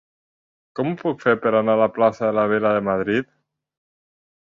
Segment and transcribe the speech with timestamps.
[0.79, 3.33] Com ho puc fer per anar a la plaça de la Vila de Madrid?